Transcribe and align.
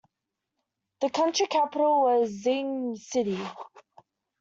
The 1.01 1.11
county 1.11 1.45
capital 1.45 2.01
was 2.01 2.31
Xinying 2.43 2.97
City. 2.97 3.39